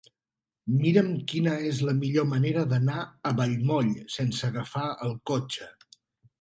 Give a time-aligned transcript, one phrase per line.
[0.77, 5.73] Mira'm quina és la millor manera d'anar a Vallmoll sense agafar el cotxe.